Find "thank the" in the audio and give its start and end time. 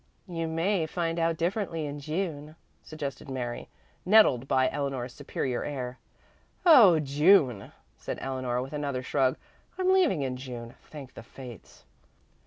10.89-11.21